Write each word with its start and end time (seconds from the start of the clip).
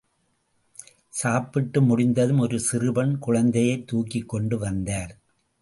சாப்பிட்டு 1.09 1.81
முடிந்ததும் 1.81 2.39
ஒரு 2.39 2.59
சிறு 2.59 2.91
பெண் 2.91 3.17
குழந்தையைத் 3.17 3.87
தூக்கிக் 3.87 4.29
கொண்டு 4.29 4.57
வந்தார். 4.57 5.17